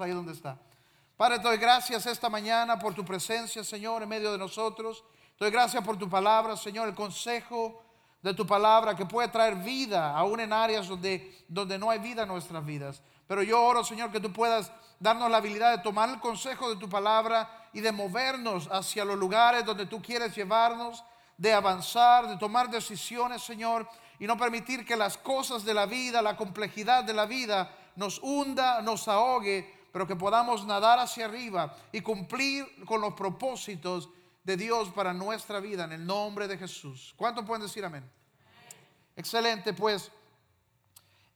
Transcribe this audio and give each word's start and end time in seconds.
ahí 0.00 0.10
donde 0.12 0.32
está. 0.32 0.58
Padre, 1.16 1.38
te 1.38 1.44
doy 1.44 1.58
gracias 1.58 2.06
esta 2.06 2.28
mañana 2.28 2.78
por 2.78 2.94
tu 2.94 3.04
presencia, 3.04 3.62
Señor, 3.62 4.02
en 4.02 4.08
medio 4.08 4.32
de 4.32 4.38
nosotros. 4.38 5.04
Te 5.38 5.44
doy 5.44 5.52
gracias 5.52 5.84
por 5.84 5.98
tu 5.98 6.08
palabra, 6.08 6.56
Señor, 6.56 6.88
el 6.88 6.94
consejo 6.94 7.82
de 8.22 8.34
tu 8.34 8.46
palabra 8.46 8.94
que 8.94 9.04
puede 9.04 9.28
traer 9.28 9.56
vida, 9.56 10.16
aún 10.16 10.40
en 10.40 10.52
áreas 10.52 10.88
donde, 10.88 11.44
donde 11.48 11.78
no 11.78 11.90
hay 11.90 11.98
vida 11.98 12.22
en 12.22 12.28
nuestras 12.28 12.64
vidas. 12.64 13.02
Pero 13.26 13.42
yo 13.42 13.62
oro, 13.62 13.84
Señor, 13.84 14.10
que 14.12 14.20
tú 14.20 14.32
puedas 14.32 14.72
darnos 15.00 15.30
la 15.30 15.38
habilidad 15.38 15.76
de 15.76 15.82
tomar 15.82 16.08
el 16.08 16.20
consejo 16.20 16.70
de 16.70 16.76
tu 16.76 16.88
palabra 16.88 17.68
y 17.72 17.80
de 17.80 17.90
movernos 17.90 18.68
hacia 18.70 19.04
los 19.04 19.16
lugares 19.16 19.64
donde 19.64 19.86
tú 19.86 20.00
quieres 20.00 20.34
llevarnos, 20.34 21.02
de 21.36 21.52
avanzar, 21.52 22.28
de 22.28 22.36
tomar 22.36 22.70
decisiones, 22.70 23.42
Señor, 23.42 23.88
y 24.20 24.26
no 24.26 24.36
permitir 24.36 24.84
que 24.84 24.96
las 24.96 25.16
cosas 25.18 25.64
de 25.64 25.74
la 25.74 25.86
vida, 25.86 26.22
la 26.22 26.36
complejidad 26.36 27.02
de 27.02 27.14
la 27.14 27.26
vida 27.26 27.74
nos 27.96 28.20
hunda, 28.22 28.80
nos 28.80 29.08
ahogue, 29.08 29.81
pero 29.92 30.06
que 30.06 30.16
podamos 30.16 30.64
nadar 30.64 30.98
hacia 30.98 31.26
arriba 31.26 31.76
y 31.92 32.00
cumplir 32.00 32.84
con 32.86 33.00
los 33.00 33.14
propósitos 33.14 34.08
de 34.42 34.56
Dios 34.56 34.88
para 34.90 35.12
nuestra 35.12 35.60
vida 35.60 35.84
en 35.84 35.92
el 35.92 36.06
nombre 36.06 36.48
de 36.48 36.58
Jesús. 36.58 37.14
¿Cuántos 37.16 37.44
pueden 37.44 37.62
decir 37.62 37.84
amén? 37.84 38.10
Excelente, 39.14 39.74
pues 39.74 40.10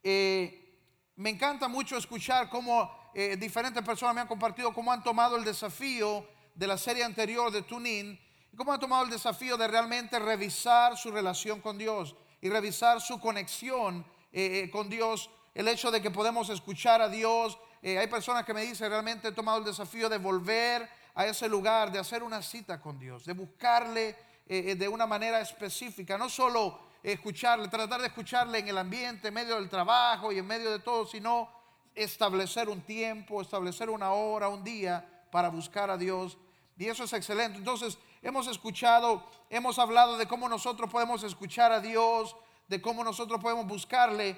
eh, 0.02 0.80
me 1.16 1.30
encanta 1.30 1.69
mucho 1.69 1.97
escuchar 1.97 2.48
cómo 2.48 2.91
eh, 3.14 3.37
diferentes 3.37 3.83
personas 3.83 4.14
me 4.14 4.20
han 4.23 4.27
compartido 4.27 4.73
cómo 4.73 4.92
han 4.92 5.02
tomado 5.02 5.36
el 5.36 5.45
desafío 5.45 6.27
de 6.55 6.66
la 6.66 6.78
serie 6.78 7.05
anterior 7.05 7.50
de 7.52 7.62
Tunin 7.62 8.19
y 8.52 8.56
cómo 8.56 8.73
han 8.73 8.80
tomado 8.80 9.05
el 9.05 9.11
desafío 9.11 9.56
de 9.56 9.69
realmente 9.69 10.19
revisar 10.19 10.97
su 10.97 11.11
relación 11.11 11.61
con 11.61 11.77
Dios 11.78 12.16
y 12.41 12.48
revisar 12.48 13.00
su 13.00 13.20
conexión 13.20 14.06
eh, 14.33 14.69
con 14.70 14.88
Dios, 14.88 15.30
el 15.55 15.69
hecho 15.69 15.91
de 15.91 16.02
que 16.02 16.11
podemos 16.11 16.48
escuchar 16.50 17.00
a 17.00 17.09
Dios. 17.09 17.59
Hay 17.95 18.08
personas 18.08 18.45
que 18.45 18.52
me 18.52 18.62
dicen, 18.62 18.90
realmente 18.90 19.28
he 19.28 19.32
tomado 19.32 19.58
el 19.58 19.64
desafío 19.64 20.08
de 20.08 20.18
volver 20.18 20.88
a 21.14 21.24
ese 21.24 21.48
lugar, 21.48 21.92
de 21.92 22.00
hacer 22.00 22.22
una 22.22 22.42
cita 22.42 22.80
con 22.80 22.98
Dios, 22.98 23.24
de 23.24 23.33
buscarle 23.33 24.08
eh, 24.08 24.16
eh, 24.48 24.74
de 24.74 24.88
una 24.88 25.06
manera 25.06 25.41
específica, 25.41 26.19
no 26.19 26.28
solo 26.28 26.80
escucharle, 27.02 27.69
tratar 27.69 28.00
de 28.00 28.08
escucharle 28.08 28.58
en 28.58 28.69
el 28.69 28.78
ambiente, 28.78 29.28
en 29.28 29.34
medio 29.34 29.55
del 29.55 29.69
trabajo 29.69 30.33
y 30.33 30.38
en 30.38 30.46
medio 30.46 30.70
de 30.70 30.80
todo, 30.80 31.06
sino 31.06 31.48
establecer 31.94 32.69
un 32.69 32.83
tiempo, 32.83 33.41
establecer 33.41 33.89
una 33.89 34.11
hora, 34.12 34.48
un 34.48 34.64
día 34.64 35.24
para 35.30 35.48
buscar 35.48 35.89
a 35.89 35.96
Dios. 35.96 36.36
Y 36.77 36.86
eso 36.86 37.05
es 37.05 37.12
excelente. 37.12 37.56
Entonces, 37.56 37.98
hemos 38.20 38.46
escuchado, 38.48 39.24
hemos 39.48 39.78
hablado 39.78 40.18
de 40.18 40.27
cómo 40.27 40.48
nosotros 40.48 40.91
podemos 40.91 41.22
escuchar 41.22 41.72
a 41.72 41.80
Dios, 41.80 42.36
de 42.68 42.83
cómo 42.83 43.02
nosotros 43.05 43.41
podemos 43.41 43.66
buscarle. 43.66 44.36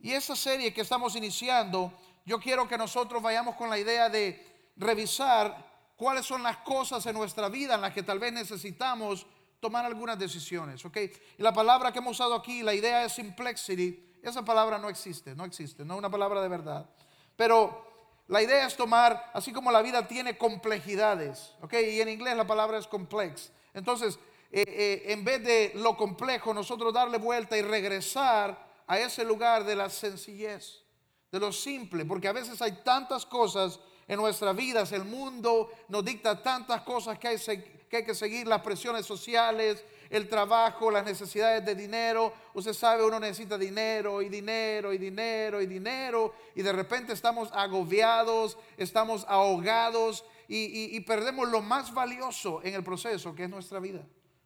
Y 0.00 0.12
esa 0.12 0.36
serie 0.36 0.74
que 0.74 0.82
estamos 0.82 1.16
iniciando, 1.16 1.92
yo 2.28 2.38
quiero 2.38 2.68
que 2.68 2.76
nosotros 2.76 3.22
vayamos 3.22 3.56
con 3.56 3.70
la 3.70 3.78
idea 3.78 4.10
de 4.10 4.70
revisar 4.76 5.64
cuáles 5.96 6.26
son 6.26 6.42
las 6.42 6.58
cosas 6.58 7.04
en 7.06 7.14
nuestra 7.14 7.48
vida 7.48 7.74
en 7.74 7.80
las 7.80 7.94
que 7.94 8.02
tal 8.02 8.18
vez 8.18 8.34
necesitamos 8.34 9.26
tomar 9.60 9.86
algunas 9.86 10.18
decisiones, 10.18 10.84
¿ok? 10.84 10.96
Y 11.38 11.42
la 11.42 11.54
palabra 11.54 11.90
que 11.90 12.00
hemos 12.00 12.12
usado 12.12 12.34
aquí, 12.34 12.62
la 12.62 12.74
idea 12.74 13.02
es 13.02 13.14
complexity, 13.14 14.18
esa 14.22 14.44
palabra 14.44 14.76
no 14.76 14.90
existe, 14.90 15.34
no 15.34 15.46
existe, 15.46 15.86
no 15.86 15.94
es 15.94 15.98
una 15.98 16.10
palabra 16.10 16.42
de 16.42 16.48
verdad. 16.48 16.90
Pero 17.34 18.22
la 18.26 18.42
idea 18.42 18.66
es 18.66 18.76
tomar, 18.76 19.30
así 19.32 19.50
como 19.50 19.72
la 19.72 19.80
vida 19.80 20.06
tiene 20.06 20.36
complejidades. 20.36 21.54
Y 21.72 22.00
en 22.02 22.10
inglés 22.10 22.36
la 22.36 22.46
palabra 22.46 22.76
es 22.76 22.86
complex. 22.86 23.50
Entonces, 23.72 24.18
eh, 24.52 24.64
eh, 24.66 25.12
en 25.12 25.24
vez 25.24 25.42
de 25.42 25.72
lo 25.76 25.96
complejo, 25.96 26.52
nosotros 26.52 26.92
darle 26.92 27.16
vuelta 27.16 27.56
y 27.56 27.62
regresar 27.62 28.68
a 28.86 28.98
ese 28.98 29.24
lugar 29.24 29.64
de 29.64 29.76
la 29.76 29.88
sencillez, 29.88 30.82
de 31.30 31.38
lo 31.38 31.52
simple, 31.52 32.04
porque 32.04 32.28
a 32.28 32.32
veces 32.32 32.60
hay 32.62 32.72
tantas 32.82 33.26
cosas 33.26 33.78
en 34.06 34.16
nuestras 34.16 34.56
vidas. 34.56 34.92
El 34.92 35.04
mundo 35.04 35.70
nos 35.88 36.04
dicta 36.04 36.42
tantas 36.42 36.82
cosas 36.82 37.18
que 37.18 37.28
hay, 37.28 37.38
que 37.38 37.96
hay 37.98 38.04
que 38.04 38.14
seguir, 38.14 38.46
las 38.46 38.62
presiones 38.62 39.04
sociales, 39.04 39.84
el 40.08 40.28
trabajo, 40.28 40.90
las 40.90 41.04
necesidades 41.04 41.64
de 41.64 41.74
dinero. 41.74 42.32
Usted 42.54 42.72
sabe, 42.72 43.04
uno 43.04 43.20
necesita 43.20 43.58
dinero 43.58 44.22
y 44.22 44.30
dinero 44.30 44.92
y 44.92 44.98
dinero 44.98 45.60
y 45.60 45.66
dinero. 45.66 46.32
Y 46.54 46.62
de 46.62 46.72
repente 46.72 47.12
estamos 47.12 47.50
agobiados, 47.52 48.56
estamos 48.78 49.26
ahogados 49.28 50.24
y, 50.48 50.96
y 50.96 51.00
perdemos 51.00 51.48
lo 51.48 51.60
más 51.60 51.92
valioso 51.92 52.60
en 52.64 52.74
el 52.74 52.82
proceso, 52.82 53.34
que 53.34 53.44
es 53.44 53.50
nuestra 53.50 53.80
vida. 53.80 54.00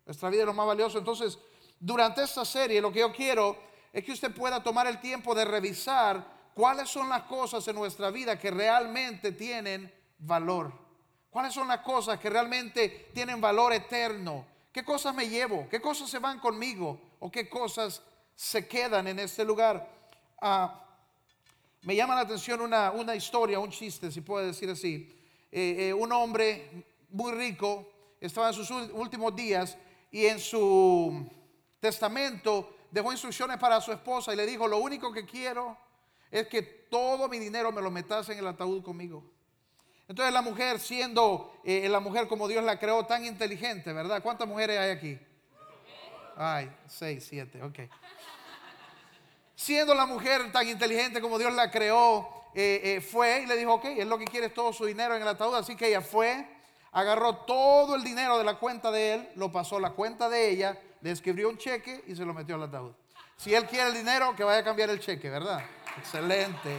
Nuestra 0.05 0.31
vida 0.31 0.41
es 0.41 0.47
lo 0.47 0.55
más 0.55 0.67
valioso. 0.67 0.99
Entonces, 0.99 1.39
durante 1.79 2.25
esta 2.25 2.45
serie, 2.45 2.81
lo 2.81 2.93
que 2.93 2.99
yo 2.99 3.13
quiero 3.13 3.57
es 3.93 4.03
que 4.03 4.13
usted 4.13 4.35
pueda 4.35 4.61
tomar 4.63 4.89
el 4.89 5.01
tiempo 5.01 5.33
de 5.33 5.45
revisar 5.45 6.42
cuáles 6.55 6.89
son 6.89 7.09
las 7.09 7.23
cosas 7.23 7.67
en 7.69 7.77
nuestra 7.77 8.11
vida 8.11 8.39
que 8.39 8.51
realmente 8.51 9.33
tienen 9.33 9.93
valor. 10.19 10.73
¿Cuáles 11.31 11.55
son 11.55 11.69
las 11.69 11.81
cosas 11.81 12.19
que 12.19 12.29
realmente 12.29 13.11
tienen 13.15 13.41
valor 13.41 13.73
eterno? 13.73 14.45
¿Qué 14.73 14.85
cosas 14.85 15.15
me 15.15 15.29
llevo? 15.29 15.67
¿Qué 15.71 15.81
cosas 15.81 16.11
se 16.11 16.19
van 16.19 16.39
conmigo? 16.39 17.01
¿O 17.21 17.31
qué 17.31 17.49
cosas 17.49 18.03
se 18.35 18.67
quedan 18.69 19.07
en 19.07 19.19
este 19.19 19.45
lugar? 19.45 19.89
Ah, 20.41 20.83
me 21.83 21.97
llama 21.97 22.15
la 22.15 22.23
atención 22.23 22.61
una, 22.61 23.17
historia, 23.17 23.59
un 23.59 23.71
chiste, 23.71 24.11
si 24.11 24.21
puedo 24.21 24.47
decir 24.47 24.71
así. 24.71 25.19
Eh, 25.51 25.89
eh, 25.89 25.93
un 25.93 26.13
hombre 26.13 26.85
muy 27.11 27.33
rico 27.33 27.89
estaba 28.21 28.49
en 28.49 28.55
sus 28.55 28.71
últimos 28.71 29.35
días 29.35 29.77
y 30.11 30.27
en 30.27 30.39
su 30.39 31.27
testamento 31.81 32.77
dejó 32.91 33.11
instrucciones 33.11 33.59
para 33.59 33.81
su 33.81 33.91
esposa 33.91 34.33
y 34.33 34.37
le 34.37 34.47
dijo, 34.47 34.69
lo 34.69 34.79
único 34.79 35.13
que 35.13 35.27
quiero 35.27 35.77
es 36.33 36.49
que 36.49 36.63
todo 36.63 37.29
mi 37.29 37.39
dinero 37.39 37.71
me 37.71 37.83
lo 37.83 37.91
metas 37.91 38.29
en 38.31 38.39
el 38.39 38.47
ataúd 38.47 38.83
conmigo. 38.83 39.23
Entonces 40.09 40.33
la 40.33 40.43
mujer, 40.43 40.81
siendo 40.81 41.55
eh, 41.63 41.89
la 41.89 42.01
mujer 42.01 42.27
como 42.27 42.49
Dios 42.49 42.65
la 42.65 42.79
creó, 42.79 43.05
tan 43.07 43.25
inteligente, 43.25 43.93
¿verdad? 43.93 44.23
¿Cuántas 44.23 44.49
mujeres 44.49 44.79
hay 44.79 44.91
aquí? 44.91 45.19
Ay, 46.37 46.75
seis, 46.89 47.27
siete, 47.29 47.63
ok. 47.63 47.81
Siendo 49.55 49.95
la 49.95 50.07
mujer 50.07 50.51
tan 50.51 50.67
inteligente 50.67 51.21
como 51.21 51.39
Dios 51.39 51.53
la 51.53 51.71
creó, 51.71 52.29
eh, 52.55 52.81
eh, 52.83 53.01
fue 53.01 53.43
y 53.43 53.47
le 53.47 53.57
dijo, 53.57 53.75
ok, 53.75 53.85
es 53.85 54.07
lo 54.07 54.19
que 54.19 54.25
quiere 54.25 54.49
todo 54.49 54.73
su 54.73 54.87
dinero 54.87 55.15
en 55.15 55.23
el 55.23 55.29
ataúd, 55.29 55.55
así 55.55 55.77
que 55.77 55.89
ella 55.89 56.01
fue, 56.01 56.47
agarró 56.93 57.37
todo 57.37 57.95
el 57.95 58.03
dinero 58.03 58.39
de 58.39 58.45
la 58.45 58.59
cuenta 58.59 58.91
de 58.91 59.15
él, 59.15 59.29
lo 59.37 59.53
pasó 59.53 59.77
a 59.77 59.81
la 59.81 59.91
cuenta 59.91 60.31
de 60.31 60.51
ella, 60.51 60.81
le 61.03 61.11
escribió 61.11 61.51
un 61.51 61.59
cheque 61.59 62.03
y 62.07 62.17
se 62.17 62.25
lo 62.25 62.33
metió 62.33 62.55
al 62.55 62.63
ataúd. 62.65 62.93
Si 63.43 63.53
él 63.53 63.67
quiere 63.67 63.89
el 63.89 63.95
dinero, 63.95 64.37
que 64.37 64.45
vaya 64.45 64.61
a 64.61 64.63
cambiar 64.63 64.89
el 64.91 65.01
cheque, 65.01 65.29
¿verdad? 65.29 65.65
Excelente. 65.99 66.79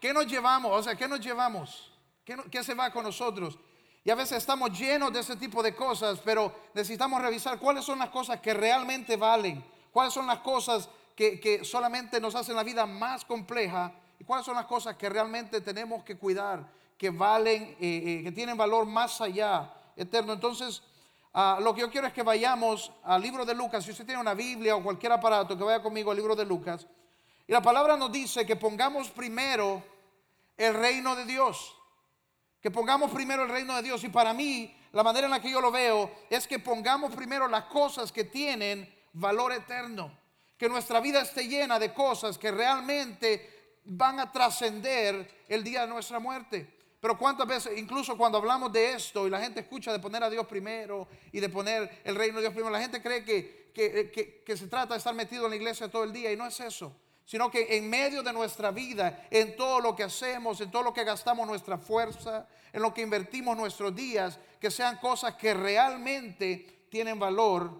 ¿Qué 0.00 0.12
nos 0.12 0.26
llevamos? 0.26 0.72
O 0.72 0.82
sea, 0.82 0.96
¿qué 0.96 1.06
nos 1.06 1.20
llevamos? 1.20 1.92
¿Qué, 2.24 2.64
se 2.64 2.74
va 2.74 2.90
con 2.90 3.04
nosotros? 3.04 3.56
Y 4.02 4.10
a 4.10 4.16
veces 4.16 4.38
estamos 4.38 4.76
llenos 4.76 5.12
de 5.12 5.20
ese 5.20 5.36
tipo 5.36 5.62
de 5.62 5.72
cosas, 5.72 6.18
pero 6.24 6.52
necesitamos 6.74 7.22
revisar 7.22 7.60
cuáles 7.60 7.84
son 7.84 8.00
las 8.00 8.10
cosas 8.10 8.40
que 8.40 8.52
realmente 8.52 9.16
valen, 9.16 9.64
cuáles 9.92 10.12
son 10.12 10.26
las 10.26 10.40
cosas 10.40 10.88
que, 11.14 11.60
solamente 11.62 12.20
nos 12.20 12.34
hacen 12.34 12.56
la 12.56 12.64
vida 12.64 12.84
más 12.84 13.24
compleja 13.24 13.92
y 14.18 14.24
cuáles 14.24 14.44
son 14.44 14.56
las 14.56 14.66
cosas 14.66 14.96
que 14.96 15.08
realmente 15.08 15.60
tenemos 15.60 16.02
que 16.02 16.18
cuidar, 16.18 16.66
que 16.98 17.10
valen, 17.10 17.62
eh, 17.62 17.76
eh, 17.80 18.20
que 18.24 18.32
tienen 18.32 18.56
valor 18.56 18.86
más 18.86 19.20
allá, 19.20 19.72
eterno. 19.94 20.32
Entonces, 20.32 20.82
Ah, 21.32 21.58
lo 21.60 21.72
que 21.74 21.82
yo 21.82 21.90
quiero 21.90 22.06
es 22.06 22.12
que 22.12 22.22
vayamos 22.22 22.92
al 23.04 23.22
libro 23.22 23.44
de 23.44 23.54
Lucas. 23.54 23.84
Si 23.84 23.92
usted 23.92 24.04
tiene 24.04 24.20
una 24.20 24.34
Biblia 24.34 24.74
o 24.74 24.82
cualquier 24.82 25.12
aparato, 25.12 25.56
que 25.56 25.62
vaya 25.62 25.82
conmigo 25.82 26.10
al 26.10 26.16
libro 26.16 26.34
de 26.34 26.44
Lucas. 26.44 26.86
Y 27.46 27.52
la 27.52 27.62
palabra 27.62 27.96
nos 27.96 28.10
dice 28.10 28.44
que 28.44 28.56
pongamos 28.56 29.10
primero 29.10 29.82
el 30.56 30.74
reino 30.74 31.14
de 31.14 31.24
Dios. 31.24 31.76
Que 32.60 32.70
pongamos 32.70 33.10
primero 33.12 33.44
el 33.44 33.48
reino 33.48 33.76
de 33.76 33.82
Dios. 33.82 34.02
Y 34.04 34.08
para 34.08 34.34
mí, 34.34 34.76
la 34.92 35.02
manera 35.02 35.26
en 35.26 35.30
la 35.30 35.40
que 35.40 35.50
yo 35.50 35.60
lo 35.60 35.70
veo 35.70 36.10
es 36.28 36.46
que 36.46 36.58
pongamos 36.58 37.14
primero 37.14 37.46
las 37.46 37.64
cosas 37.64 38.10
que 38.10 38.24
tienen 38.24 38.92
valor 39.12 39.52
eterno. 39.52 40.18
Que 40.58 40.68
nuestra 40.68 41.00
vida 41.00 41.22
esté 41.22 41.46
llena 41.46 41.78
de 41.78 41.94
cosas 41.94 42.38
que 42.38 42.50
realmente 42.50 43.78
van 43.84 44.20
a 44.20 44.30
trascender 44.30 45.44
el 45.48 45.62
día 45.62 45.82
de 45.82 45.86
nuestra 45.86 46.18
muerte. 46.18 46.79
Pero 47.00 47.16
cuántas 47.16 47.46
veces, 47.46 47.78
incluso 47.78 48.16
cuando 48.16 48.36
hablamos 48.36 48.70
de 48.72 48.92
esto 48.92 49.26
y 49.26 49.30
la 49.30 49.40
gente 49.40 49.60
escucha 49.60 49.90
de 49.90 49.98
poner 49.98 50.22
a 50.22 50.28
Dios 50.28 50.46
primero 50.46 51.08
y 51.32 51.40
de 51.40 51.48
poner 51.48 52.02
el 52.04 52.14
reino 52.14 52.36
de 52.36 52.42
Dios 52.42 52.52
primero, 52.52 52.70
la 52.70 52.80
gente 52.80 53.00
cree 53.00 53.24
que, 53.24 53.72
que, 54.44 54.56
se 54.56 54.66
trata 54.66 54.94
de 54.94 54.98
estar 54.98 55.14
metido 55.14 55.44
en 55.44 55.50
la 55.50 55.56
iglesia 55.56 55.90
todo 55.90 56.04
el 56.04 56.12
día 56.12 56.30
y 56.30 56.36
no 56.36 56.46
es 56.46 56.60
eso. 56.60 56.94
Sino 57.24 57.50
que 57.50 57.76
en 57.76 57.88
medio 57.88 58.22
de 58.22 58.32
nuestra 58.32 58.70
vida, 58.70 59.26
en 59.30 59.56
todo 59.56 59.80
lo 59.80 59.96
que 59.96 60.02
hacemos, 60.02 60.60
en 60.60 60.70
todo 60.70 60.82
lo 60.82 60.92
que 60.92 61.04
gastamos 61.04 61.46
nuestra 61.46 61.78
fuerza, 61.78 62.46
en 62.72 62.82
lo 62.82 62.92
que 62.92 63.00
invertimos 63.00 63.56
nuestros 63.56 63.94
días, 63.94 64.38
que 64.60 64.70
sean 64.70 64.98
cosas 64.98 65.36
que 65.36 65.54
realmente 65.54 66.86
tienen 66.90 67.18
valor 67.18 67.70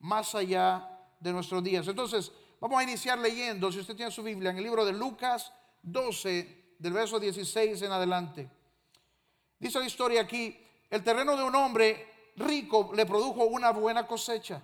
más 0.00 0.34
allá 0.34 0.86
de 1.18 1.32
nuestros 1.32 1.64
días. 1.64 1.88
Entonces, 1.88 2.30
vamos 2.60 2.78
a 2.78 2.82
iniciar 2.82 3.18
leyendo, 3.18 3.72
si 3.72 3.78
usted 3.78 3.96
tiene 3.96 4.10
su 4.10 4.22
Biblia, 4.22 4.50
en 4.50 4.58
el 4.58 4.64
libro 4.64 4.84
de 4.84 4.92
Lucas 4.92 5.52
12, 5.82 6.74
del 6.78 6.92
verso 6.92 7.18
16 7.18 7.80
en 7.80 7.92
adelante. 7.92 8.55
Dice 9.58 9.78
la 9.78 9.86
historia 9.86 10.20
aquí, 10.22 10.56
el 10.90 11.02
terreno 11.02 11.36
de 11.36 11.44
un 11.44 11.54
hombre 11.54 12.32
rico 12.36 12.90
le 12.94 13.06
produjo 13.06 13.44
una 13.44 13.70
buena 13.70 14.06
cosecha. 14.06 14.62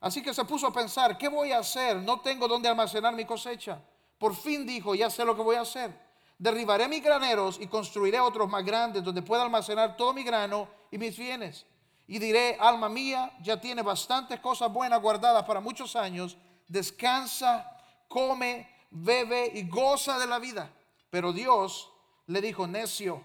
Así 0.00 0.22
que 0.22 0.34
se 0.34 0.44
puso 0.44 0.66
a 0.66 0.72
pensar, 0.72 1.18
¿qué 1.18 1.28
voy 1.28 1.52
a 1.52 1.58
hacer? 1.58 1.96
No 1.96 2.20
tengo 2.20 2.46
dónde 2.46 2.68
almacenar 2.68 3.14
mi 3.14 3.24
cosecha. 3.24 3.80
Por 4.18 4.34
fin 4.34 4.66
dijo, 4.66 4.94
ya 4.94 5.10
sé 5.10 5.24
lo 5.24 5.36
que 5.36 5.42
voy 5.42 5.56
a 5.56 5.62
hacer. 5.62 5.92
Derribaré 6.38 6.86
mis 6.88 7.02
graneros 7.02 7.58
y 7.60 7.66
construiré 7.66 8.20
otros 8.20 8.48
más 8.48 8.64
grandes 8.64 9.02
donde 9.02 9.22
pueda 9.22 9.42
almacenar 9.42 9.96
todo 9.96 10.12
mi 10.12 10.22
grano 10.22 10.68
y 10.90 10.98
mis 10.98 11.16
bienes. 11.16 11.66
Y 12.06 12.18
diré, 12.18 12.56
alma 12.60 12.88
mía, 12.88 13.32
ya 13.42 13.60
tiene 13.60 13.82
bastantes 13.82 14.38
cosas 14.40 14.72
buenas 14.72 15.02
guardadas 15.02 15.44
para 15.44 15.60
muchos 15.60 15.96
años. 15.96 16.36
Descansa, 16.68 17.68
come, 18.08 18.68
bebe 18.90 19.50
y 19.54 19.68
goza 19.68 20.18
de 20.18 20.26
la 20.26 20.38
vida. 20.38 20.70
Pero 21.10 21.32
Dios 21.32 21.90
le 22.26 22.40
dijo, 22.40 22.66
necio, 22.66 23.24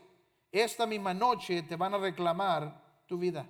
esta 0.54 0.86
misma 0.86 1.14
noche 1.14 1.64
te 1.64 1.76
van 1.76 1.96
a 1.96 1.98
reclamar 1.98 2.80
tu 3.08 3.18
vida. 3.18 3.46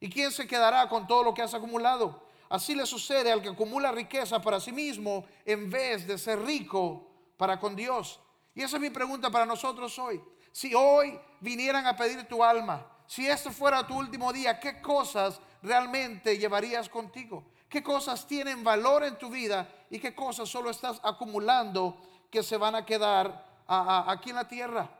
¿Y 0.00 0.08
quién 0.08 0.32
se 0.32 0.46
quedará 0.46 0.88
con 0.88 1.06
todo 1.06 1.22
lo 1.22 1.34
que 1.34 1.42
has 1.42 1.52
acumulado? 1.52 2.26
Así 2.48 2.74
le 2.74 2.86
sucede 2.86 3.30
al 3.30 3.42
que 3.42 3.50
acumula 3.50 3.92
riqueza 3.92 4.40
para 4.40 4.58
sí 4.58 4.72
mismo 4.72 5.26
en 5.44 5.68
vez 5.68 6.06
de 6.06 6.16
ser 6.16 6.40
rico 6.40 7.06
para 7.36 7.60
con 7.60 7.76
Dios. 7.76 8.18
Y 8.54 8.62
esa 8.62 8.76
es 8.76 8.82
mi 8.82 8.88
pregunta 8.88 9.30
para 9.30 9.44
nosotros 9.44 9.98
hoy. 9.98 10.20
Si 10.50 10.74
hoy 10.74 11.20
vinieran 11.40 11.86
a 11.86 11.94
pedir 11.94 12.24
tu 12.26 12.42
alma, 12.42 12.86
si 13.06 13.26
este 13.26 13.50
fuera 13.50 13.86
tu 13.86 13.98
último 13.98 14.32
día, 14.32 14.58
¿qué 14.58 14.80
cosas 14.80 15.40
realmente 15.62 16.38
llevarías 16.38 16.88
contigo? 16.88 17.44
¿Qué 17.68 17.82
cosas 17.82 18.26
tienen 18.26 18.64
valor 18.64 19.04
en 19.04 19.18
tu 19.18 19.28
vida 19.28 19.68
y 19.90 19.98
qué 19.98 20.14
cosas 20.14 20.48
solo 20.48 20.70
estás 20.70 20.98
acumulando 21.02 21.98
que 22.30 22.42
se 22.42 22.56
van 22.56 22.74
a 22.74 22.86
quedar 22.86 23.44
aquí 23.66 24.30
en 24.30 24.36
la 24.36 24.48
tierra? 24.48 24.97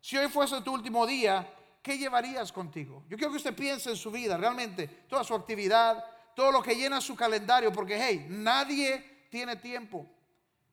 Si 0.00 0.16
hoy 0.16 0.28
fuese 0.28 0.60
tu 0.62 0.72
último 0.72 1.06
día, 1.06 1.54
¿qué 1.82 1.98
llevarías 1.98 2.52
contigo? 2.52 3.04
Yo 3.08 3.16
quiero 3.16 3.30
que 3.30 3.38
usted 3.38 3.54
piense 3.54 3.90
en 3.90 3.96
su 3.96 4.10
vida, 4.10 4.36
realmente, 4.36 4.88
toda 5.08 5.24
su 5.24 5.34
actividad, 5.34 6.04
todo 6.34 6.52
lo 6.52 6.62
que 6.62 6.74
llena 6.74 7.00
su 7.00 7.14
calendario, 7.14 7.72
porque 7.72 7.98
hey, 8.00 8.26
nadie 8.28 9.26
tiene 9.30 9.56
tiempo. 9.56 10.06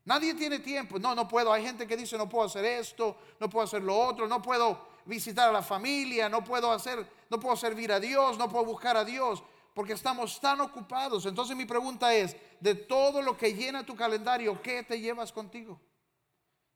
Nadie 0.06 0.34
tiene 0.36 0.60
tiempo. 0.60 0.98
No, 0.98 1.14
no 1.14 1.28
puedo. 1.28 1.52
Hay 1.52 1.64
gente 1.64 1.86
que 1.86 1.98
dice, 1.98 2.18
no 2.18 2.30
puedo 2.30 2.46
hacer 2.46 2.64
esto, 2.64 3.18
no 3.40 3.50
puedo 3.50 3.66
hacer 3.66 3.84
lo 3.84 3.98
otro, 3.98 4.28
no 4.28 4.42
puedo 4.42 4.88
visitar 5.06 5.50
a 5.50 5.52
la 5.52 5.62
familia, 5.62 6.30
no 6.30 6.44
puedo 6.44 6.72
hacer, 6.72 7.06
no 7.30 7.40
puedo 7.40 7.56
servir 7.58 7.92
a 7.92 8.00
Dios, 8.00 8.38
no 8.38 8.50
puedo 8.50 8.64
buscar 8.64 8.96
a 8.96 9.04
Dios, 9.04 9.44
porque 9.74 9.94
estamos 9.94 10.40
tan 10.40 10.62
ocupados. 10.62 11.26
Entonces 11.26 11.58
mi 11.58 11.66
pregunta 11.66 12.14
es, 12.14 12.38
de 12.62 12.76
todo 12.76 13.22
lo 13.22 13.36
que 13.36 13.54
llena 13.54 13.86
tu 13.86 13.96
calendario, 13.96 14.62
¿qué 14.62 14.84
te 14.84 15.00
llevas 15.00 15.34
contigo? 15.34 15.80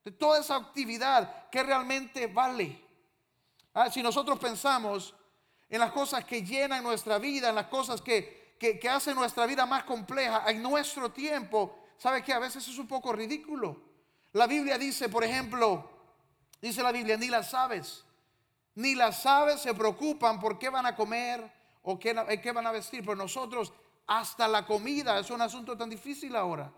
De 0.04 0.12
toda 0.12 0.40
esa 0.40 0.56
actividad, 0.56 1.50
¿qué 1.50 1.64
realmente 1.64 2.28
vale? 2.28 2.84
Ah, 3.74 3.90
si 3.90 4.02
nosotros 4.02 4.40
pensamos 4.40 5.14
en 5.70 5.80
las 5.80 5.92
cosas 5.92 6.26
que 6.26 6.44
llenan 6.44 6.84
nuestra 6.84 7.18
vida, 7.18 7.50
en 7.50 7.56
las 7.56 7.68
cosas 7.68 8.02
que 8.02 8.42
que, 8.62 8.88
hace 8.88 9.16
nuestra 9.16 9.48
vida 9.48 9.66
más 9.66 9.86
compleja 9.86 10.44
en 10.48 10.62
nuestro 10.62 11.12
tiempo, 11.12 11.80
¿sabe 11.98 12.24
que 12.24 12.32
A 12.32 12.38
veces 12.38 12.68
es 12.68 12.78
un 12.78 12.88
poco 12.88 13.12
ridículo. 13.12 13.76
La 14.34 14.46
Biblia 14.46 14.78
dice, 14.78 15.10
por 15.10 15.24
ejemplo, 15.24 15.90
dice 16.62 16.84
la 16.84 16.92
Biblia, 16.92 17.18
ni 17.18 17.28
las 17.28 17.56
aves, 17.56 18.06
ni 18.76 18.94
las 18.94 19.26
aves 19.26 19.62
se 19.62 19.74
preocupan 19.74 20.40
por 20.40 20.60
qué 20.60 20.70
van 20.70 20.86
a 20.86 20.96
comer 20.96 21.52
o 21.82 21.98
qué, 21.98 22.40
qué 22.42 22.52
van 22.52 22.68
a 22.68 22.72
vestir, 22.72 23.02
pero 23.02 23.16
nosotros 23.16 23.74
hasta 24.06 24.48
la 24.48 24.64
comida 24.64 25.18
es 25.18 25.32
un 25.32 25.42
asunto 25.42 25.76
tan 25.76 25.90
difícil 25.90 26.36
ahora. 26.36 26.72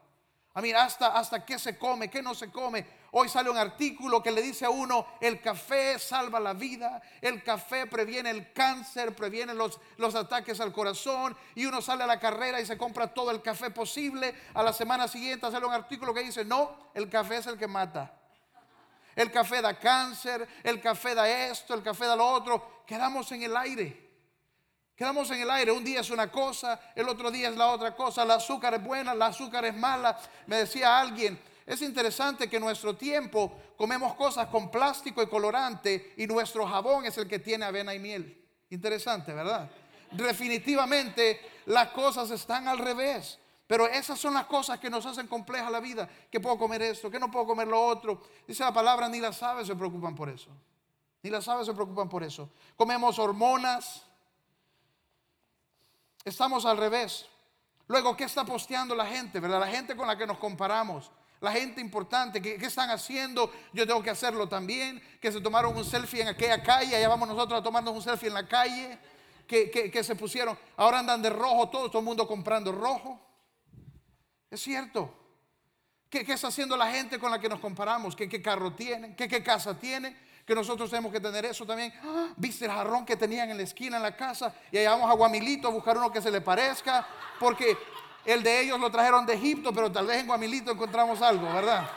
A 0.53 0.61
hasta, 0.81 1.07
hasta 1.07 1.43
qué 1.43 1.59
se 1.59 1.77
come, 1.77 2.09
qué 2.09 2.21
no 2.21 2.33
se 2.33 2.49
come. 2.49 2.87
Hoy 3.15 3.29
sale 3.29 3.51
un 3.51 3.57
artículo 3.57 4.23
que 4.23 4.31
le 4.31 4.41
dice 4.41 4.65
a 4.65 4.71
uno, 4.71 5.05
el 5.21 5.39
café 5.39 5.99
salva 5.99 6.39
la 6.39 6.53
vida, 6.53 6.99
el 7.21 7.43
café 7.43 7.85
previene 7.85 8.31
el 8.31 8.51
cáncer, 8.53 9.15
previene 9.15 9.53
los, 9.53 9.79
los 9.97 10.15
ataques 10.15 10.59
al 10.59 10.73
corazón. 10.73 11.37
Y 11.53 11.67
uno 11.67 11.79
sale 11.79 12.03
a 12.03 12.07
la 12.07 12.19
carrera 12.19 12.59
y 12.59 12.65
se 12.65 12.75
compra 12.75 13.13
todo 13.13 13.29
el 13.29 13.43
café 13.43 13.69
posible. 13.69 14.33
A 14.55 14.63
la 14.63 14.73
semana 14.73 15.07
siguiente 15.07 15.51
sale 15.51 15.63
un 15.63 15.73
artículo 15.73 16.11
que 16.11 16.23
dice, 16.23 16.43
no, 16.43 16.89
el 16.95 17.07
café 17.07 17.37
es 17.37 17.45
el 17.45 17.55
que 17.55 17.67
mata. 17.67 18.11
El 19.15 19.31
café 19.31 19.61
da 19.61 19.77
cáncer, 19.77 20.47
el 20.63 20.81
café 20.81 21.13
da 21.13 21.29
esto, 21.29 21.75
el 21.75 21.83
café 21.83 22.07
da 22.07 22.15
lo 22.15 22.25
otro. 22.25 22.83
Quedamos 22.87 23.31
en 23.31 23.43
el 23.43 23.55
aire. 23.55 24.09
Quedamos 24.95 25.29
en 25.29 25.39
el 25.39 25.51
aire, 25.51 25.71
un 25.71 25.83
día 25.83 26.01
es 26.01 26.09
una 26.09 26.31
cosa, 26.31 26.79
el 26.95 27.07
otro 27.07 27.29
día 27.29 27.49
es 27.49 27.55
la 27.55 27.67
otra 27.67 27.95
cosa, 27.95 28.23
el 28.23 28.31
azúcar 28.31 28.73
es 28.73 28.83
buena, 28.83 29.11
el 29.11 29.21
azúcar 29.21 29.65
es 29.65 29.75
mala. 29.75 30.19
Me 30.47 30.57
decía 30.57 30.99
alguien, 30.99 31.39
es 31.65 31.81
interesante 31.81 32.49
que 32.49 32.57
en 32.57 32.63
nuestro 32.63 32.95
tiempo 32.95 33.51
comemos 33.77 34.15
cosas 34.15 34.47
con 34.47 34.69
plástico 34.69 35.21
y 35.21 35.27
colorante 35.27 36.13
y 36.17 36.27
nuestro 36.27 36.67
jabón 36.67 37.05
es 37.05 37.17
el 37.17 37.27
que 37.27 37.39
tiene 37.39 37.65
avena 37.65 37.93
y 37.93 37.99
miel. 37.99 38.45
Interesante, 38.69 39.33
¿verdad? 39.33 39.69
Definitivamente 40.11 41.39
las 41.65 41.89
cosas 41.89 42.31
están 42.31 42.67
al 42.67 42.79
revés. 42.79 43.39
Pero 43.65 43.87
esas 43.87 44.19
son 44.19 44.33
las 44.33 44.45
cosas 44.45 44.79
que 44.79 44.89
nos 44.89 45.05
hacen 45.05 45.27
compleja 45.27 45.69
la 45.69 45.79
vida. 45.79 46.07
Que 46.29 46.39
puedo 46.39 46.57
comer 46.57 46.81
esto, 46.81 47.09
que 47.09 47.17
no 47.17 47.31
puedo 47.31 47.47
comer 47.47 47.67
lo 47.67 47.83
otro. 47.83 48.21
Dice 48.45 48.63
la 48.63 48.73
palabra, 48.73 49.07
ni 49.07 49.19
las 49.19 49.41
aves 49.41 49.67
se 49.67 49.75
preocupan 49.75 50.15
por 50.15 50.29
eso. 50.29 50.49
Ni 51.23 51.29
las 51.29 51.47
aves 51.47 51.65
se 51.65 51.73
preocupan 51.73 52.09
por 52.09 52.23
eso. 52.23 52.49
Comemos 52.75 53.17
hormonas, 53.17 54.03
Estamos 56.23 56.65
al 56.65 56.77
revés. 56.77 57.25
Luego, 57.87 58.15
¿qué 58.15 58.23
está 58.23 58.45
posteando 58.45 58.95
la 58.95 59.05
gente? 59.05 59.39
¿Verdad? 59.39 59.59
La 59.59 59.67
gente 59.67 59.95
con 59.95 60.07
la 60.07 60.17
que 60.17 60.25
nos 60.25 60.37
comparamos. 60.37 61.11
La 61.43 61.51
gente 61.51 61.81
importante, 61.81 62.41
¿qué, 62.41 62.55
están 62.55 62.89
haciendo? 62.89 63.51
Yo 63.73 63.85
tengo 63.85 64.01
que 64.01 64.09
hacerlo 64.09 64.47
también. 64.47 65.03
Que 65.19 65.29
se 65.29 65.41
tomaron 65.41 65.75
un 65.75 65.83
selfie 65.83 66.21
en 66.21 66.29
aquella 66.29 66.63
calle, 66.63 66.95
allá 66.95 67.09
vamos 67.09 67.27
nosotros 67.27 67.59
a 67.59 67.61
tomarnos 67.61 67.93
un 67.93 68.01
selfie 68.01 68.29
en 68.29 68.33
la 68.33 68.47
calle. 68.47 68.97
Que, 69.45 70.01
se 70.05 70.15
pusieron, 70.15 70.57
ahora 70.77 70.99
andan 70.99 71.21
de 71.21 71.29
rojo, 71.29 71.67
todo, 71.67 71.89
todo 71.89 71.99
el 71.99 72.05
mundo 72.05 72.25
comprando 72.25 72.71
rojo. 72.71 73.19
Es 74.49 74.61
cierto. 74.61 75.13
¿Qué, 76.09 76.23
¿Qué, 76.23 76.31
está 76.31 76.47
haciendo 76.47 76.77
la 76.77 76.89
gente 76.89 77.19
con 77.19 77.29
la 77.29 77.37
que 77.37 77.49
nos 77.49 77.59
comparamos? 77.59 78.15
¿Qué, 78.15 78.29
qué 78.29 78.41
carro 78.41 78.73
tienen? 78.73 79.13
¿Qué, 79.13 79.27
¿Qué 79.27 79.43
casa 79.43 79.77
tienen? 79.77 80.17
que 80.45 80.55
nosotros 80.55 80.89
tenemos 80.89 81.11
que 81.11 81.19
tener 81.19 81.45
eso 81.45 81.65
también. 81.65 81.93
¡Ah! 82.03 82.33
¿Viste 82.35 82.65
el 82.65 82.71
jarrón 82.71 83.05
que 83.05 83.15
tenían 83.15 83.49
en 83.49 83.57
la 83.57 83.63
esquina 83.63 83.97
en 83.97 84.03
la 84.03 84.15
casa? 84.15 84.53
Y 84.71 84.77
allá 84.77 84.91
vamos 84.91 85.09
a 85.09 85.13
Guamilito 85.13 85.67
a 85.67 85.71
buscar 85.71 85.97
uno 85.97 86.11
que 86.11 86.21
se 86.21 86.31
le 86.31 86.41
parezca, 86.41 87.07
porque 87.39 87.77
el 88.25 88.43
de 88.43 88.61
ellos 88.61 88.79
lo 88.79 88.91
trajeron 88.91 89.25
de 89.25 89.33
Egipto, 89.33 89.73
pero 89.73 89.91
tal 89.91 90.07
vez 90.07 90.17
en 90.19 90.27
Guamilito 90.27 90.71
encontramos 90.71 91.21
algo, 91.21 91.51
¿verdad? 91.53 91.89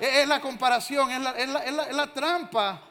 Es 0.00 0.28
la 0.28 0.40
comparación, 0.40 1.10
es 1.10 1.20
la, 1.20 1.30
es 1.64 1.96
la 1.96 2.12
trampa 2.12 2.82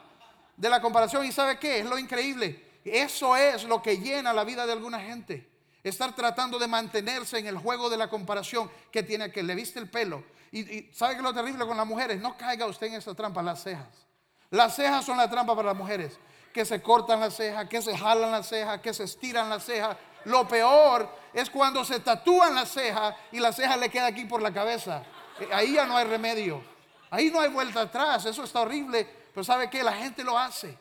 de 0.56 0.68
la 0.68 0.80
comparación. 0.80 1.24
¿Y 1.24 1.32
sabe 1.32 1.58
qué? 1.58 1.80
Es 1.80 1.86
lo 1.86 1.98
increíble. 1.98 2.66
Eso 2.84 3.36
es 3.36 3.64
lo 3.64 3.82
que 3.82 3.98
llena 3.98 4.32
la 4.32 4.44
vida 4.44 4.66
de 4.66 4.72
alguna 4.72 5.00
gente. 5.00 5.48
Estar 5.82 6.14
tratando 6.14 6.58
de 6.58 6.66
mantenerse 6.66 7.38
en 7.38 7.46
el 7.46 7.58
juego 7.58 7.88
de 7.90 7.96
la 7.96 8.08
comparación 8.08 8.70
que 8.90 9.02
tiene 9.02 9.30
que 9.30 9.42
le 9.42 9.54
viste 9.54 9.78
el 9.78 9.88
pelo, 9.88 10.24
y, 10.52 10.90
sabe 10.92 11.16
que 11.16 11.22
lo 11.22 11.34
terrible 11.34 11.66
con 11.66 11.76
las 11.76 11.86
mujeres, 11.86 12.20
no 12.20 12.36
caiga 12.36 12.66
usted 12.66 12.86
en 12.86 12.94
esa 12.94 13.14
trampa, 13.14 13.42
las 13.42 13.62
cejas. 13.62 14.06
Las 14.50 14.76
cejas 14.76 15.04
son 15.04 15.18
la 15.18 15.28
trampa 15.28 15.54
para 15.54 15.68
las 15.68 15.76
mujeres, 15.76 16.18
que 16.56 16.64
se 16.64 16.80
cortan 16.80 17.20
las 17.20 17.36
cejas, 17.36 17.68
que 17.68 17.82
se 17.82 17.94
jalan 17.94 18.30
las 18.30 18.48
cejas, 18.48 18.80
que 18.80 18.94
se 18.94 19.04
estiran 19.04 19.50
las 19.50 19.62
cejas. 19.62 19.94
Lo 20.24 20.48
peor 20.48 21.06
es 21.34 21.50
cuando 21.50 21.84
se 21.84 22.00
tatúan 22.00 22.54
las 22.54 22.70
cejas 22.70 23.14
y 23.30 23.40
la 23.40 23.52
ceja 23.52 23.76
le 23.76 23.90
queda 23.90 24.06
aquí 24.06 24.24
por 24.24 24.40
la 24.40 24.50
cabeza. 24.50 25.02
Eh, 25.38 25.50
ahí 25.52 25.74
ya 25.74 25.84
no 25.84 25.94
hay 25.94 26.06
remedio. 26.06 26.62
Ahí 27.10 27.30
no 27.30 27.40
hay 27.40 27.50
vuelta 27.50 27.82
atrás. 27.82 28.24
Eso 28.24 28.42
está 28.42 28.62
horrible. 28.62 29.06
Pero 29.34 29.44
¿sabe 29.44 29.68
qué? 29.68 29.82
La 29.82 29.92
gente 29.92 30.24
lo 30.24 30.38
hace. 30.38 30.78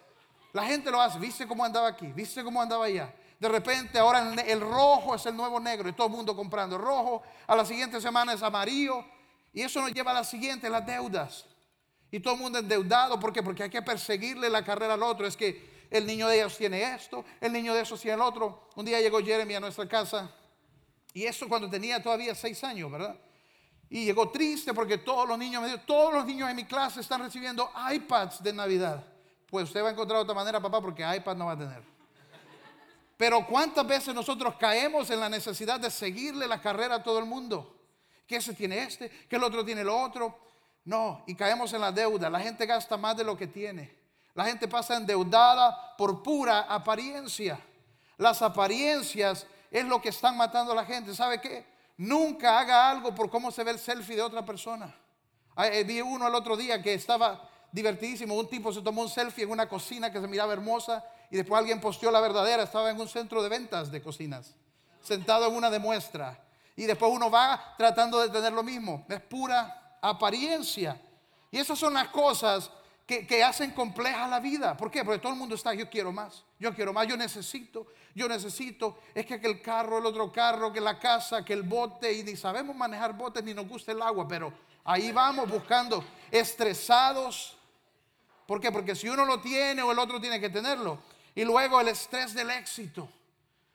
La 0.54 0.64
gente 0.64 0.90
lo 0.90 1.02
hace. 1.02 1.20
¿Viste 1.20 1.46
cómo 1.46 1.66
andaba 1.66 1.90
aquí? 1.90 2.08
¿Viste 2.08 2.42
cómo 2.42 2.62
andaba 2.62 2.86
allá? 2.86 3.14
De 3.38 3.50
repente 3.50 4.00
ahora 4.00 4.34
el 4.48 4.62
rojo 4.62 5.14
es 5.14 5.26
el 5.26 5.36
nuevo 5.36 5.60
negro 5.60 5.90
y 5.90 5.92
todo 5.92 6.08
el 6.08 6.14
mundo 6.14 6.38
comprando 6.38 6.78
rojo. 6.78 7.22
A 7.48 7.54
la 7.54 7.66
siguiente 7.66 8.00
semana 8.00 8.32
es 8.32 8.42
amarillo. 8.42 9.04
Y 9.52 9.62
eso 9.62 9.82
nos 9.82 9.92
lleva 9.92 10.12
a 10.12 10.14
la 10.14 10.24
siguiente, 10.24 10.70
las 10.70 10.86
deudas. 10.86 11.46
Y 12.12 12.20
todo 12.20 12.36
el 12.36 12.40
mundo 12.40 12.60
endeudado, 12.60 13.20
¿por 13.20 13.34
qué? 13.34 13.44
Porque 13.44 13.64
hay 13.64 13.70
que 13.70 13.82
perseguirle 13.82 14.50
la 14.50 14.64
carrera 14.64 14.94
al 14.94 15.04
otro. 15.04 15.26
Es 15.28 15.36
que 15.36 15.86
el 15.90 16.06
niño 16.06 16.28
de 16.28 16.38
ellos 16.38 16.58
tiene 16.58 16.82
esto, 16.96 17.26
el 17.42 17.52
niño 17.52 17.74
de 17.74 17.82
esos 17.82 18.00
tiene 18.00 18.16
el 18.16 18.22
otro. 18.22 18.70
Un 18.76 18.86
día 18.86 19.00
llegó 19.02 19.20
Jeremy 19.20 19.56
a 19.56 19.60
nuestra 19.60 19.88
casa, 19.88 20.34
y 21.14 21.24
eso 21.24 21.48
cuando 21.48 21.70
tenía 21.70 22.02
todavía 22.02 22.36
seis 22.36 22.64
años, 22.64 22.92
¿verdad? 22.92 23.16
Y 23.90 24.06
llegó 24.06 24.30
triste 24.30 24.74
porque 24.74 24.98
todos 24.98 25.28
los 25.28 25.38
niños 25.38 25.62
me 25.62 25.78
todos 25.80 26.14
los 26.14 26.26
niños 26.26 26.50
en 26.50 26.56
mi 26.56 26.66
clase 26.66 27.02
están 27.02 27.22
recibiendo 27.22 27.72
iPads 27.94 28.44
de 28.44 28.52
Navidad. 28.52 29.06
Pues 29.50 29.66
usted 29.66 29.84
va 29.84 29.90
a 29.90 29.92
encontrar 29.92 30.20
otra 30.20 30.34
manera, 30.34 30.60
papá, 30.60 30.82
porque 30.82 31.04
iPad 31.04 31.36
no 31.36 31.46
va 31.46 31.52
a 31.52 31.58
tener. 31.58 31.84
Pero 33.16 33.46
¿cuántas 33.48 33.88
veces 33.88 34.14
nosotros 34.14 34.56
caemos 34.56 35.10
en 35.10 35.20
la 35.20 35.30
necesidad 35.30 35.80
de 35.80 35.90
seguirle 35.90 36.48
la 36.48 36.62
carrera 36.62 36.96
a 36.96 37.04
todo 37.04 37.20
el 37.20 37.26
mundo? 37.26 37.76
que 38.28 38.38
ese 38.38 38.54
tiene 38.54 38.84
este, 38.84 39.10
que 39.10 39.36
el 39.36 39.44
otro 39.44 39.64
tiene 39.64 39.84
lo 39.84 40.00
otro. 40.00 40.40
No, 40.86 41.24
y 41.26 41.34
caemos 41.34 41.74
en 41.74 41.82
la 41.82 41.92
deuda. 41.92 42.30
La 42.30 42.40
gente 42.40 42.66
gasta 42.68 42.96
más 42.96 43.18
de 43.18 43.24
lo 43.24 43.36
que 43.36 43.48
tiene. 43.48 43.94
La 44.36 44.46
gente 44.46 44.68
pasa 44.68 44.96
endeudada 44.96 45.96
por 45.98 46.22
pura 46.22 46.62
apariencia. 46.62 47.60
Las 48.18 48.42
apariencias 48.42 49.48
es 49.72 49.84
lo 49.86 50.00
que 50.00 50.10
están 50.10 50.38
matando 50.38 50.74
a 50.74 50.76
la 50.76 50.86
gente. 50.86 51.16
¿Sabe 51.16 51.42
qué? 51.42 51.66
Nunca 51.98 52.60
haga 52.60 52.90
algo 52.90 53.16
por 53.16 53.30
cómo 53.30 53.52
se 53.52 53.64
ve 53.64 53.72
el 53.72 53.80
selfie 53.80 54.16
de 54.16 54.22
otra 54.22 54.46
persona. 54.46 54.94
Eh, 55.58 55.84
vi 55.86 56.02
uno 56.02 56.28
el 56.28 56.36
otro 56.36 56.56
día 56.56 56.82
que 56.82 56.94
estaba 56.94 57.50
divertidísimo. 57.72 58.36
Un 58.36 58.48
tipo 58.48 58.72
se 58.72 58.82
tomó 58.82 59.02
un 59.02 59.10
selfie 59.10 59.46
en 59.46 59.52
una 59.52 59.68
cocina 59.68 60.12
que 60.12 60.22
se 60.22 60.28
miraba 60.28 60.54
hermosa 60.54 61.04
y 61.32 61.38
después 61.38 61.58
alguien 61.58 61.82
posteó 61.82 62.12
la 62.12 62.20
verdadera. 62.20 62.64
Estaba 62.64 62.92
en 62.92 63.00
un 63.00 63.08
centro 63.08 63.42
de 63.42 63.50
ventas 63.50 63.92
de 63.92 64.02
cocinas. 64.02 64.54
sentado 65.02 65.48
en 65.48 65.56
una 65.56 65.70
demuestra. 65.70 66.40
Y 66.76 66.84
después 66.84 67.12
uno 67.12 67.32
va 67.32 67.74
tratando 67.78 68.20
de 68.20 68.30
tener 68.30 68.54
lo 68.54 68.64
mismo. 68.64 69.06
Es 69.08 69.22
pura 69.22 69.85
apariencia. 70.10 71.02
Y 71.52 71.58
esas 71.58 71.78
son 71.80 71.94
las 71.94 72.10
cosas 72.10 72.72
que, 73.06 73.44
hacen 73.44 73.72
compleja 73.72 74.28
la 74.28 74.40
vida. 74.40 74.76
¿Por 74.76 74.90
qué? 74.90 75.04
Porque 75.04 75.20
todo 75.20 75.34
el 75.34 75.38
mundo 75.38 75.56
está, 75.56 75.74
yo 75.74 75.90
quiero 75.90 76.12
más, 76.12 76.44
yo 76.60 76.74
quiero 76.74 76.92
más, 76.92 77.08
yo 77.08 77.16
necesito, 77.16 77.88
yo 78.16 78.28
necesito. 78.28 79.00
Es 79.14 79.26
que 79.26 79.36
el 79.36 79.62
carro, 79.62 80.00
el 80.00 80.06
otro 80.06 80.32
carro, 80.32 80.74
que 80.74 80.82
la 80.82 80.98
casa, 81.00 81.46
que 81.46 81.54
el 81.54 81.64
bote, 81.64 82.12
y 82.12 82.24
ni 82.24 82.36
sabemos 82.36 82.76
manejar 82.76 83.14
botes 83.14 83.44
ni 83.44 83.54
nos 83.54 83.68
gusta 83.68 83.92
el 83.92 84.02
agua, 84.02 84.28
pero 84.28 84.52
ahí 84.84 85.12
vamos 85.12 85.50
buscando, 85.50 86.04
estresados. 86.32 87.58
¿Por 88.48 88.60
qué? 88.60 88.72
Porque 88.72 88.96
si 88.96 89.08
uno 89.08 89.26
lo 89.26 89.40
tiene 89.40 89.82
o 89.82 89.92
el 89.92 90.00
otro 90.00 90.20
tiene 90.20 90.40
que 90.40 90.50
tenerlo. 90.50 91.00
Y 91.36 91.44
luego 91.44 91.82
el 91.82 91.90
estrés 91.90 92.34
del 92.34 92.50
éxito. 92.50 93.10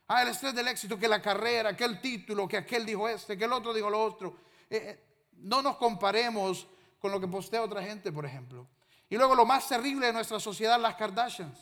Ah, 0.09 0.23
el 0.23 0.29
estrés 0.29 0.55
del 0.55 0.67
éxito, 0.67 0.99
que 0.99 1.07
la 1.07 1.23
carrera, 1.23 1.77
que 1.77 1.85
el 1.85 2.01
título, 2.01 2.49
que 2.49 2.57
aquel 2.57 2.85
dijo 2.85 3.09
este, 3.09 3.39
que 3.39 3.45
el 3.45 3.53
otro 3.53 3.73
dijo 3.73 3.89
lo 3.89 4.03
otro. 4.03 4.37
Eh, 4.69 4.77
eh, 4.77 5.10
no 5.43 5.63
nos 5.63 5.77
comparemos 5.77 6.67
con 7.01 7.11
lo 7.11 7.21
que 7.21 7.27
postea 7.27 7.63
otra 7.63 7.83
gente, 7.83 8.13
por 8.13 8.27
ejemplo. 8.27 8.67
Y 9.09 9.17
luego 9.17 9.35
lo 9.35 9.45
más 9.45 9.69
terrible 9.69 10.07
de 10.07 10.13
nuestra 10.13 10.39
sociedad, 10.39 10.79
las 10.81 10.95
Kardashians. 10.95 11.59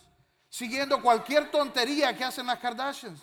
Siguiendo 0.48 1.00
cualquier 1.00 1.50
tontería 1.50 2.16
que 2.16 2.24
hacen 2.24 2.46
las 2.46 2.58
Kardashians. 2.58 3.20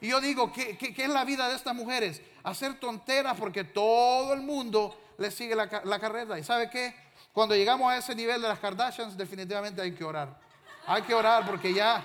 Y 0.00 0.08
yo 0.08 0.20
digo, 0.20 0.52
¿qué, 0.52 0.78
es 0.96 1.08
la 1.08 1.24
vida 1.24 1.48
de 1.48 1.56
estas 1.56 1.74
mujeres? 1.74 2.22
Hacer 2.42 2.78
tonteras 2.78 3.36
porque 3.38 3.64
todo 3.64 4.32
el 4.32 4.42
mundo 4.42 4.98
le 5.18 5.30
sigue 5.30 5.54
la, 5.54 5.68
la 5.84 5.98
carrera. 5.98 6.38
¿Y 6.38 6.44
sabe 6.44 6.70
qué? 6.70 6.94
Cuando 7.32 7.54
llegamos 7.54 7.90
a 7.92 7.98
ese 7.98 8.14
nivel 8.14 8.40
de 8.40 8.48
las 8.48 8.58
Kardashians, 8.58 9.16
definitivamente 9.16 9.82
hay 9.82 9.92
que 9.92 10.04
orar. 10.04 10.38
Hay 10.86 11.02
que 11.02 11.14
orar 11.14 11.46
porque 11.46 11.72
ya 11.72 12.04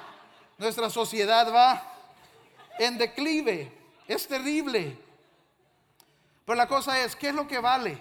nuestra 0.58 0.90
sociedad 0.90 1.52
va 1.54 1.82
en 2.80 2.98
declive. 2.98 3.72
Es 4.08 4.28
terrible. 4.28 4.98
Pero 6.46 6.56
la 6.56 6.68
cosa 6.68 7.04
es, 7.04 7.16
¿qué 7.16 7.30
es 7.30 7.36
lo 7.36 7.48
que 7.48 7.60
vale? 7.60 7.98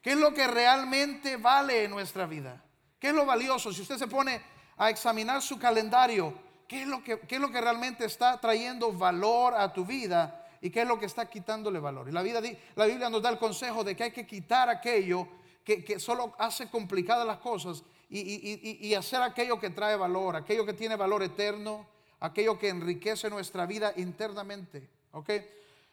¿Qué 0.00 0.10
es 0.10 0.16
lo 0.16 0.34
que 0.34 0.46
realmente 0.46 1.36
vale 1.36 1.84
en 1.84 1.90
nuestra 1.90 2.26
vida? 2.26 2.62
¿Qué 2.98 3.08
es 3.08 3.14
lo 3.14 3.24
valioso? 3.24 3.72
Si 3.72 3.82
usted 3.82 3.98
se 3.98 4.08
pone 4.08 4.40
a 4.76 4.90
examinar 4.90 5.40
su 5.42 5.58
calendario, 5.58 6.34
¿qué 6.66 6.82
es 6.82 6.88
lo 6.88 7.02
que, 7.04 7.20
es 7.28 7.40
lo 7.40 7.50
que 7.50 7.60
realmente 7.60 8.04
está 8.04 8.40
trayendo 8.40 8.92
valor 8.92 9.54
a 9.54 9.72
tu 9.72 9.84
vida 9.84 10.48
y 10.60 10.70
qué 10.70 10.82
es 10.82 10.88
lo 10.88 10.98
que 10.98 11.06
está 11.06 11.28
quitándole 11.30 11.78
valor? 11.78 12.08
Y 12.08 12.12
la, 12.12 12.22
vida, 12.22 12.40
la 12.74 12.86
Biblia 12.86 13.08
nos 13.10 13.22
da 13.22 13.30
el 13.30 13.38
consejo 13.38 13.84
de 13.84 13.94
que 13.94 14.04
hay 14.04 14.12
que 14.12 14.26
quitar 14.26 14.68
aquello 14.68 15.28
que, 15.64 16.00
solo 16.00 16.34
hace 16.38 16.68
complicadas 16.68 17.26
las 17.26 17.38
cosas 17.38 17.84
y, 18.10 18.94
hacer 18.94 19.22
aquello 19.22 19.58
que 19.60 19.70
trae 19.70 19.96
valor, 19.96 20.36
aquello 20.36 20.66
que 20.66 20.72
tiene 20.72 20.96
valor 20.96 21.22
eterno, 21.22 21.86
aquello 22.20 22.58
que 22.58 22.68
enriquece 22.68 23.30
nuestra 23.30 23.66
vida 23.66 23.92
internamente. 23.96 24.88
¿ok? 25.12 25.30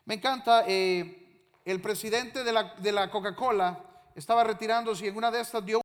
Me 0.06 0.16
encanta, 0.16 0.64
eh, 0.68 1.29
el 1.70 1.82
presidente 1.82 2.44
de 2.44 2.52
la, 2.52 2.74
de 2.78 2.92
la 2.92 3.12
Coca-Cola 3.12 3.80
estaba 4.16 4.44
retirándose 4.44 5.06
y 5.06 5.10
en 5.10 5.18
una 5.18 5.30
de 5.30 5.40
estas 5.42 5.64
dio 5.64 5.78